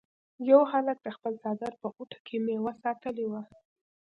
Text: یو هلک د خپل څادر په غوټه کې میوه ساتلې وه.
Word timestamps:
یو 0.49 0.61
هلک 0.71 0.97
د 1.03 1.07
خپل 1.15 1.33
څادر 1.43 1.73
په 1.81 1.87
غوټه 1.93 2.19
کې 2.25 2.35
میوه 2.45 2.73
ساتلې 2.83 3.25
وه. 3.31 3.41